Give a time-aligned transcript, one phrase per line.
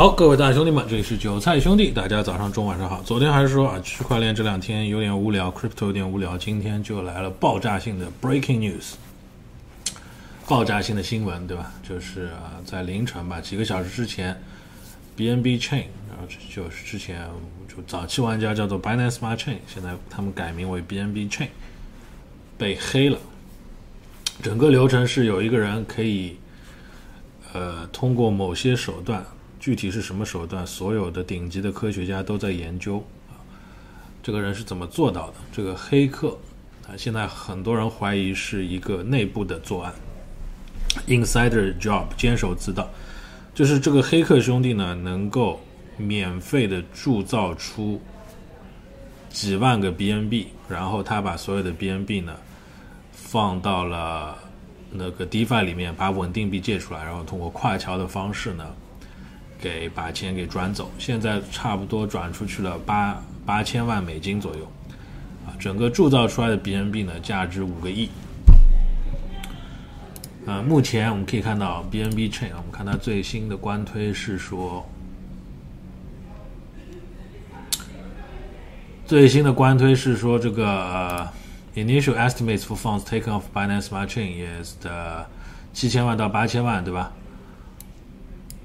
[0.00, 3.02] 好，各位大兄弟们，这里是韭菜兄弟，大家早上、中、晚上好。
[3.02, 8.94] 昨天还是说啊，区块链这两天有点无聊，crypto 有点无聊，今天就来了爆炸性的 breaking news，
[10.48, 11.70] 爆炸性的新闻，对吧？
[11.86, 14.42] 就是啊，在凌晨吧，几个小时之前
[15.18, 17.28] ，BNB Chain，然后就是之前
[17.68, 21.48] 就早期玩家叫做 Binance Smart Chain，现在他们改名为 BNB Chain，
[22.56, 23.18] 被黑了。
[24.42, 26.38] 整个流程是有一个人可以，
[27.52, 29.22] 呃，通过某些手段。
[29.60, 30.66] 具体是什么手段？
[30.66, 32.96] 所有的顶级的科学家都在研究
[33.28, 33.36] 啊，
[34.22, 35.34] 这个人是怎么做到的？
[35.52, 36.36] 这个黑客
[36.88, 39.92] 啊，现在很多人怀疑是一个内部的作案
[41.06, 42.88] ，insider job，监守自盗。
[43.54, 45.60] 就是这个黑客兄弟呢，能够
[45.98, 48.00] 免费的铸造出
[49.28, 52.34] 几万个 BNB，然后他把所有的 BNB 呢
[53.12, 54.38] 放到了
[54.90, 58.64] 那个 DeFi 里面，把稳定币借出来，然后通过跨桥的方式呢。
[59.60, 64.64] 给把钱给转走，现在差不多转出去了八八千万美金左右，
[65.46, 68.08] 啊，整个铸造出来的 BNB 呢，价值五个亿。
[70.46, 74.88] 啊，目前我们可以看到 BNB Chain，我们看它最新的官推是说，
[79.06, 81.28] 最新的官推是说这个
[81.74, 85.26] initial estimates for funds taken off Binance Smart Chain is 的
[85.74, 87.12] 七千万到八千万，对吧？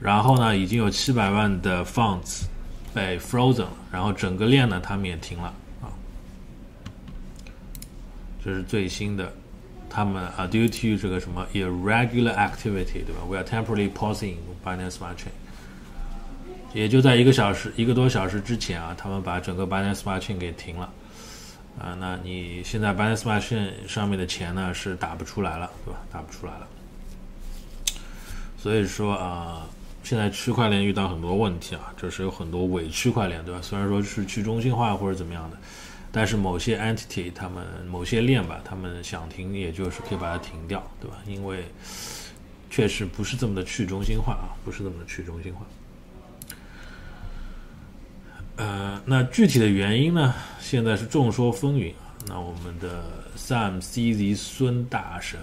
[0.00, 2.44] 然后呢，已经有七百万的 funds
[2.94, 5.92] 被 frozen 了，然后整个链呢，他们也停了啊。
[8.42, 9.30] 这是最新的，
[9.90, 15.32] 他们啊，due to 这个什么 irregular activity，对吧？We are temporarily pausing Binance Smart Chain。
[16.72, 20.90] 也就在一个小时、一个多小时之前啊，他们把整个 Binance Smart Chain 给停了
[21.78, 21.94] 啊。
[22.00, 26.00] 那你现在 Binance Smart Chain 上面的钱呢，是打不出来了，对吧？
[26.10, 26.66] 打不出来了。
[28.56, 29.66] 所以说啊。
[30.02, 33.60] 现在区块链遇到很多问题啊，就是有很多伪区块链，对吧？
[33.62, 35.56] 虽然说是去中心化或者怎么样的，
[36.10, 41.18] 但是某些 entity 他们某些链吧，他们想停，也就是可以把它停掉，对吧？
[41.26, 41.64] 因为
[42.70, 45.66] 确实不是这么的去中心化啊，不是这么的去中心化。
[48.56, 52.10] 呃，那具体的原因呢，现在是众说纷纭啊。
[52.26, 53.02] 那我们的
[53.36, 55.38] Sam CZ 孙大神。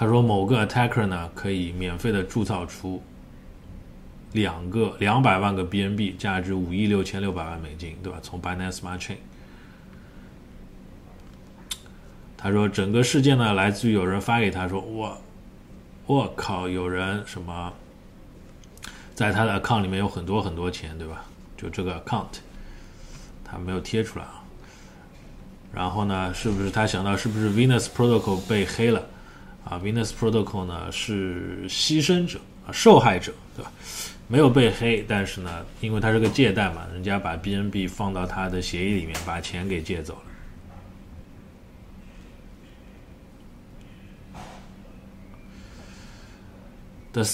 [0.00, 3.02] 他说，某个 attacker 呢可以免费的铸造出
[4.30, 8.20] 两个两百万个 BNB，价值五亿六千六百万美金，对吧？
[8.22, 9.16] 从 Binance Smart Chain。
[12.36, 15.20] 他说，整个事件呢来自于有人发给他说，我
[16.06, 17.72] 我靠，有人什么
[19.16, 21.24] 在他的 account 里面有很多很多钱，对吧？
[21.56, 22.38] 就这个 account，
[23.44, 24.44] 他没有贴出来啊。
[25.74, 29.04] 然后呢，是不是他想到是不是 Venus Protocol 被黑了？
[29.68, 33.70] 啊，Venus Protocol 呢是牺牲者啊，受害者，对吧？
[34.26, 40.20] 没有被黑，但是呢，因为他是个借贷嘛，人家把 BNB 放到他的协议里面，把钱给借走了。
[47.12, 47.24] The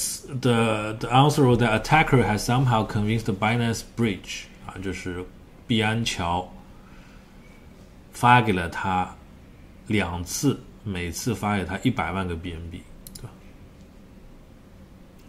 [0.41, 5.25] the the answer was the attacker has somehow convinced the Binance Bridge 啊，就是
[5.67, 6.49] 币安桥
[8.13, 9.15] 发给了他
[9.89, 10.59] 两次。
[10.85, 12.83] 每次发给他一百万个 BNB，
[13.15, 13.31] 对吧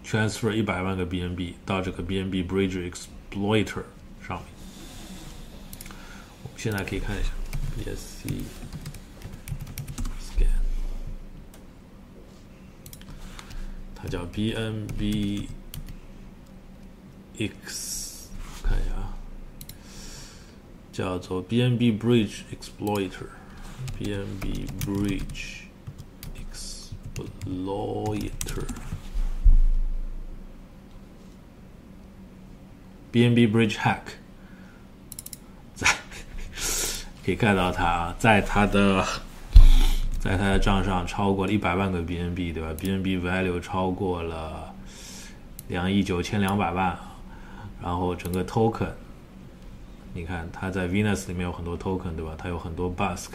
[0.05, 3.83] ？transfer 一百万个 BNB 到这个 BNB Bridge Exploiter
[4.21, 4.47] 上面。
[6.43, 7.29] 我们现在可以看一下
[7.77, 8.43] ，BSC
[10.19, 10.47] scan，
[13.95, 15.47] 它叫 BNB
[17.37, 18.27] X，
[18.61, 19.17] 看一下啊，
[20.91, 23.27] 叫做 BNB Bridge Exploiter。
[23.99, 25.63] BNB Bridge
[27.15, 28.65] Exploiter
[33.11, 34.01] BNB Bridge Hack，
[35.73, 35.87] 在
[37.23, 39.05] 可以看到他在他的
[40.19, 44.75] 在他的账上超过了一百万个 BNB，对吧？BNB value 超过了
[45.69, 46.97] 两亿九千两百万，
[47.81, 48.91] 然后整个 token，
[50.13, 52.35] 你看他在 Venus 里面有很多 token，对吧？
[52.37, 53.29] 它有很多 Busk。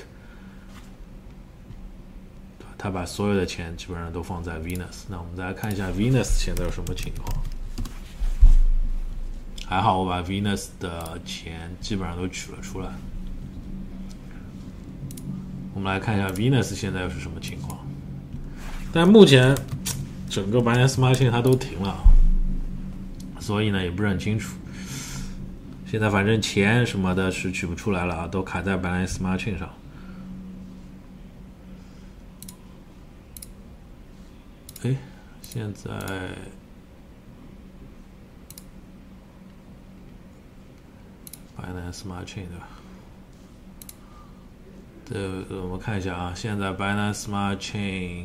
[2.83, 7.45] 他把所有的钱基本上都放在 Venus，那我们再来看一下 Venus 现在有什么情况。
[9.67, 12.89] 还好我把 Venus 的钱基本上都取了出来。
[15.75, 17.79] 我们来看一下 Venus 现在又是什么情况。
[18.95, 19.55] 但目前
[20.31, 21.95] 整个 Binance Smart Chain 它都停了，
[23.41, 24.57] 所以呢也不是很清楚。
[25.87, 29.69] 现在反正钱什么的是取不出来了啊，都卡在 Binance Smart Chain 上。
[34.83, 34.97] 哎，
[35.43, 35.91] 现在
[41.55, 42.69] ，Binance Smart Chain 对吧？
[45.05, 48.25] 这我们看一下啊，现在 Binance Smart Chain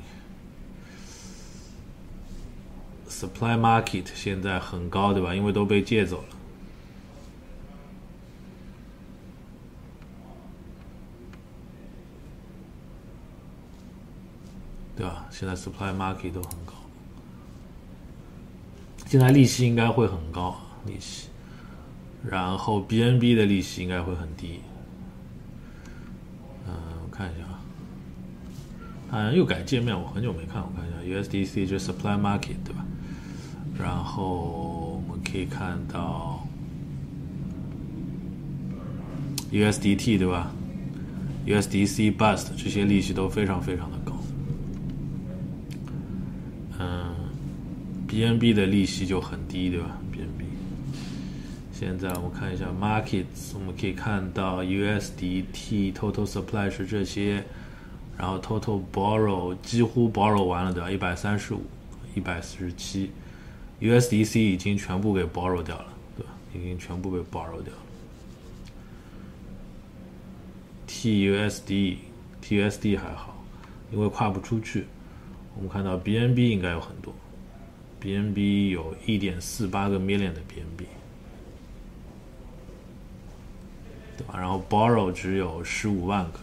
[3.10, 5.36] Supply Market 现在很高，对吧？
[5.36, 6.35] 因为都被借走了。
[15.38, 16.74] 现在 supply market 都很高，
[19.06, 20.56] 现在利息应该会很高，
[20.86, 21.28] 利息，
[22.26, 24.62] 然后 BNB 的利息应该会很低。
[26.66, 26.74] 嗯，
[27.04, 27.60] 我看一下啊，
[29.12, 32.86] 好像又改界面，我很久没看，我看一下 USDC 就 supply market 对吧？
[33.78, 36.48] 然后我们可以看到
[39.52, 40.50] USDT 对吧
[41.46, 44.15] ？USDC Bust 这些利息都非常非常的高。
[48.16, 50.46] BNB 的利息就很低，对吧？BNB
[51.74, 57.44] 现在我们看一下 markets，我们可以看到 USDT total supply 是这些，
[58.18, 60.90] 然后 total borrow 几乎 borrow 完了，对吧？
[60.90, 61.62] 一百三十五、
[62.16, 63.12] 一百四十七
[63.82, 66.32] ，USDC 已经全部给 borrow 掉了，对吧？
[66.56, 67.84] 已经全部被 borrow 掉了。
[70.88, 71.98] TUSD、
[72.42, 73.44] TUSD 还好，
[73.92, 74.86] 因为跨不出去。
[75.58, 77.14] 我们看到 BNB 应该有很多。
[78.02, 80.86] BNB 有一点四八个 million 的 BNB，
[84.18, 84.38] 对吧？
[84.38, 86.40] 然后 Borrow 只有十五万个，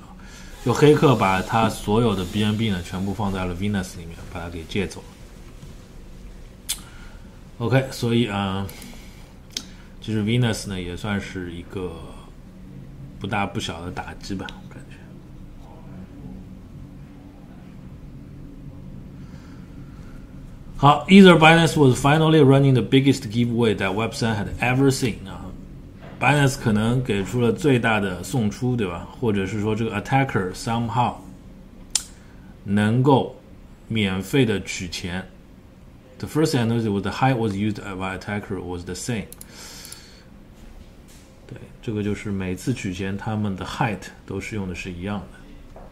[0.65, 5.07] 就黑客把他所有的 BNB 呢全部放在了 Venus 里面，把它给借走了。
[7.59, 8.67] OK，所以啊，
[10.01, 11.93] 其实 Venus 呢也算是一个
[13.21, 14.47] 不大不小的打击吧。
[20.83, 25.47] 好，Either Binance was finally running the biggest giveaway that Web3 had ever seen 啊
[26.19, 29.07] ，Binance 可能给出了最大的送出，对吧？
[29.21, 31.15] 或者是说这个 attacker somehow
[32.65, 33.37] 能够
[33.87, 35.25] 免费的取钱。
[36.19, 39.27] The first analysis was the height was used by attacker was the same。
[41.47, 45.87] 对，这个就是每次取钱，他们的 height 都是用的是一样的。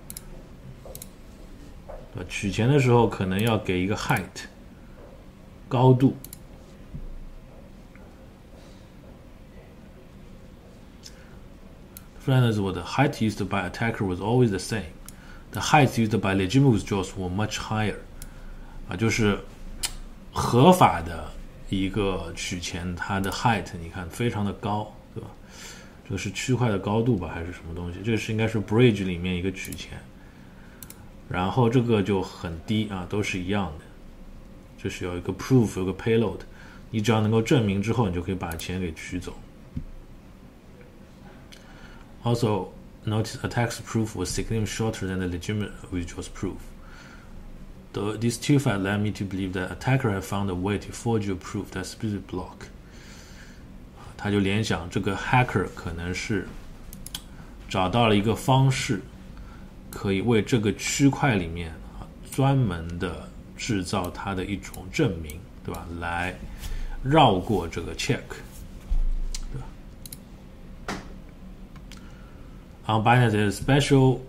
[2.16, 4.48] 对，取钱的时候可能要给一个 height。
[5.70, 6.16] 高度。
[12.22, 14.92] Friends, what the height used by attacker was always the same.
[15.52, 17.96] The height used by legitimate withdrawals were much higher.
[18.88, 19.38] 啊，就是
[20.32, 21.30] 合法的
[21.68, 25.30] 一个取钱，它的 height 你看非常的高，对吧？
[26.04, 28.00] 这个是区块的高度吧，还是什么东西？
[28.04, 29.98] 这个是应该是 bridge 里面一个取钱，
[31.28, 33.84] 然后这个就很低啊，都是一样的。
[34.82, 36.38] 就是有一个 proof，有个 payload，
[36.90, 39.34] 你只要能够证明之后，你就可以把钱给取走。
[42.22, 42.68] Also,
[43.06, 46.56] notice attack's proof was significantly shorter than the legitimate withdrawal's proof.
[47.92, 50.92] Though these two facts led me to believe that attacker had found a way to
[50.92, 52.68] forge a proof that specific block.
[54.16, 56.46] 他就联想这个 hacker 可能是
[57.68, 59.00] 找到了一个方式，
[59.90, 63.28] 可以为这个区块里面啊专门的
[63.59, 65.85] 制造它的一种证明，对吧？
[65.99, 66.35] 来
[67.03, 68.21] 绕过这个 check，
[69.51, 69.67] 对吧？
[72.87, 74.19] On Binance, there's a special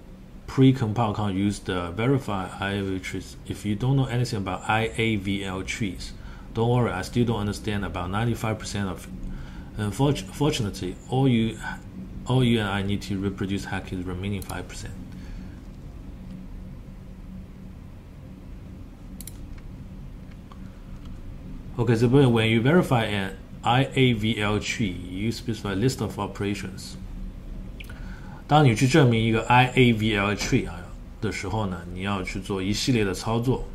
[0.47, 3.37] pre-compile account used to verify IAVL trees.
[3.47, 6.12] If you don't know anything about IAVL trees,
[6.54, 6.90] don't worry.
[6.90, 9.11] I still don't understand about 95% of it.
[9.78, 11.59] Unfortunately, all you,
[12.26, 14.88] all you and I need to reproduce hack is remaining 5%.
[21.78, 26.96] Okay, so when you verify an IAVL tree, you specify list of operations.
[28.46, 30.75] 当你去证明一个 IAVL tree 啊
[31.22, 33.66] 的时候呢，你要去做一系列的操作。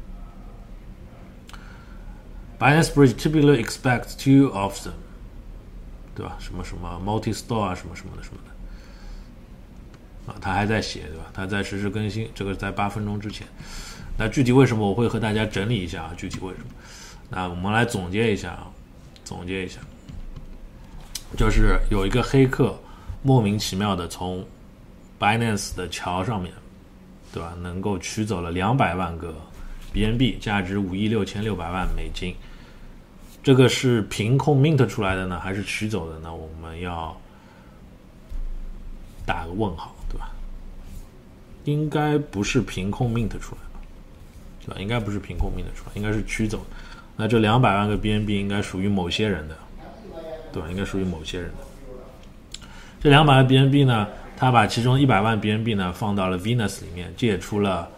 [2.59, 4.93] Binance Bridge typically expects two of them，
[6.15, 6.37] 对吧？
[6.39, 10.33] 什么什么 multi store 啊，什么什么的什么的。
[10.33, 11.25] 啊，他还在写，对吧？
[11.33, 13.47] 他在实时更新，这个在八分钟之前。
[14.19, 16.15] 那具体为什么我会和大家整理一下啊？
[16.15, 16.67] 具体为什么？
[17.29, 18.69] 那我们来总结一下啊，
[19.25, 19.81] 总结一下，
[21.37, 22.79] 就是有一个黑客
[23.23, 24.47] 莫名其妙的从
[25.19, 26.53] Binance 的桥上面，
[27.33, 27.53] 对吧？
[27.61, 29.35] 能够取走了两百万个
[29.93, 32.35] BNB，价值五亿六千六百万美金。
[33.43, 36.33] 这个是凭空 mint 出来的呢，还是取走的呢？
[36.33, 37.17] 我们要
[39.25, 40.31] 打个问号，对吧？
[41.65, 44.81] 应该不是凭空 mint 出来的，对吧？
[44.81, 46.65] 应该不是凭空 mint 出来，应该是取走。
[47.17, 49.57] 那这两百万个 BNB 应该属于某些人的，
[50.53, 50.69] 对吧？
[50.71, 52.67] 应该属于某些人的。
[53.01, 54.07] 这两百万 BNB 呢，
[54.37, 57.89] 他把其中一百万 BNB 呢放到了 Venus 里面，借出了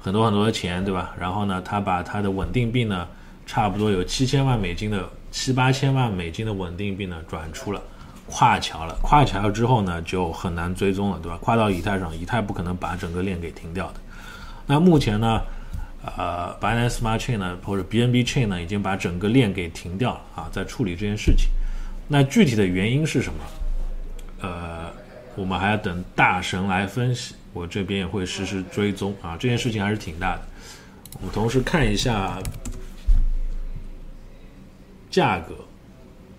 [0.00, 1.14] 很多很多的钱，对吧？
[1.18, 3.06] 然后呢，他把他的稳定币呢，
[3.44, 7.82] 差不多有七千万美金的七八千万美金的稳定币呢，转出了
[8.26, 8.96] 跨桥了。
[9.02, 11.36] 跨桥之后呢，就很难追踪了，对吧？
[11.42, 13.94] 跨到以太上，以太不可能把整个链给停掉的。
[14.66, 15.40] 那目前呢，
[16.16, 21.48] 呃，Binance Smart Chain 呢，或者 BNB Chain 呢，已经把整个链给停掉了啊，在处理这件事情。
[22.08, 23.40] 那具体的原因是什么？
[24.42, 24.92] 呃，
[25.34, 29.36] 我们还要等大神来分析，我这边也会实时追踪啊。
[29.36, 30.42] 这件事情还是挺大的。
[31.20, 32.38] 我们同时看一下
[35.10, 35.54] 价格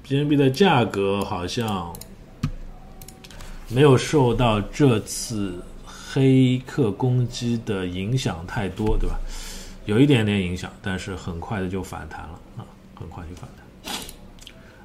[0.07, 1.93] ，BNB 的价格好像
[3.67, 9.19] 没有受到这次黑客攻击的影响太多，对吧？
[9.87, 12.61] 有一点点影响，但是很快的就反弹了啊，
[12.93, 13.95] 很快就反弹。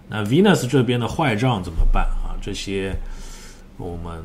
[0.08, 2.38] 那 Venus 这边的坏账怎么办啊？
[2.40, 2.94] 这些
[3.76, 4.24] 我们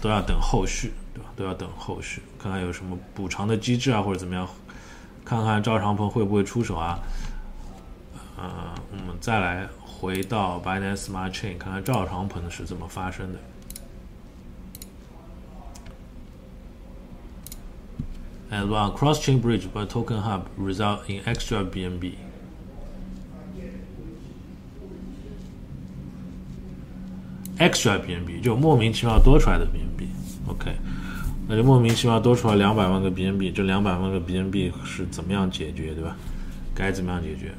[0.00, 1.30] 都要等后续，对吧？
[1.36, 4.48] 都要等后续，看看有什么补偿的机制啊，或者怎么样，
[5.24, 6.98] 看看赵长鹏会不会出手啊？
[8.36, 13.38] 呃，我们再来回到 Binance Smart Chain，看看赵长鹏是怎么发生的。
[18.50, 22.14] And one cross-chain bridge by Token Hub result in extra BNB.
[27.58, 30.76] extra BNB 就莫名其妙多出来的 BNB，OK，
[31.48, 36.16] 那就莫名其妙多出来两百万个 BNB，这两百万个 BNB 是怎么样解决，对吧？
[36.72, 37.52] 该怎么样解决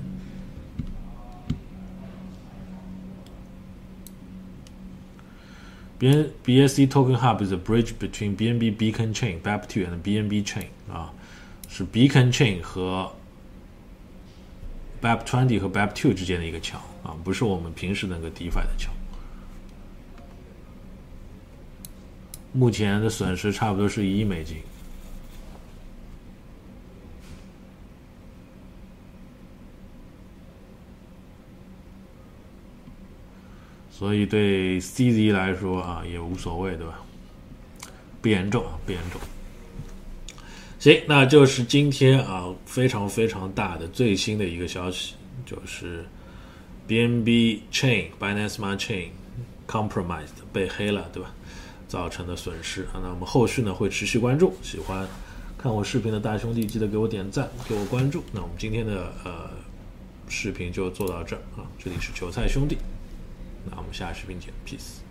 [5.99, 10.67] ？B BSC Token Hub is a bridge between BNB Beacon Chain BEP2 and BNB Chain
[10.89, 11.13] 啊，
[11.67, 13.11] 是 Beacon Chain 和
[15.01, 18.91] BEP20 和 BEP2 之间的一个桥啊，不是我们平时那个 DeFi 的桥。
[22.51, 24.57] 目前的损失差不多是一亿美金，
[33.99, 37.01] 所以对 CZ 来说啊也无所谓，对吧？
[38.21, 39.19] 不严重，不严重。
[40.79, 45.15] 行，那就是今天啊非常非常大的最新的一个消息，
[45.45, 46.05] 就是
[46.87, 49.09] BNB Chain Binance Smart Chain
[49.67, 51.33] compromised 被黑了，对吧？
[51.89, 54.53] 造成的损失啊，那我们后续呢会持续关注。
[54.61, 55.05] 喜欢
[55.57, 58.23] 看我视频的大兄弟，记得给我点赞，给我关注。
[58.31, 59.49] 那我们今天的呃
[60.29, 62.77] 视频就做到这儿啊，这里是韭菜兄弟，
[63.65, 65.08] 那我们下个视频见，peace。